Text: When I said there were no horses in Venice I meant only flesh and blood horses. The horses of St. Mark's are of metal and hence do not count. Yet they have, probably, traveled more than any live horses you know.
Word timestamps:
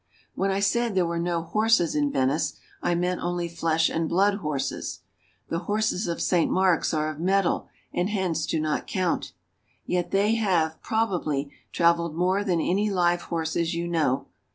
When 0.33 0.49
I 0.49 0.61
said 0.61 0.95
there 0.95 1.05
were 1.05 1.19
no 1.19 1.43
horses 1.43 1.93
in 1.93 2.11
Venice 2.11 2.55
I 2.81 2.95
meant 2.95 3.21
only 3.21 3.47
flesh 3.47 3.87
and 3.87 4.09
blood 4.09 4.39
horses. 4.39 5.01
The 5.49 5.59
horses 5.69 6.07
of 6.07 6.19
St. 6.23 6.49
Mark's 6.49 6.91
are 6.91 7.11
of 7.11 7.19
metal 7.19 7.67
and 7.93 8.09
hence 8.09 8.47
do 8.47 8.59
not 8.59 8.87
count. 8.87 9.33
Yet 9.85 10.09
they 10.09 10.33
have, 10.33 10.81
probably, 10.81 11.51
traveled 11.71 12.15
more 12.15 12.43
than 12.43 12.59
any 12.59 12.89
live 12.89 13.21
horses 13.21 13.75
you 13.75 13.87
know. 13.87 14.25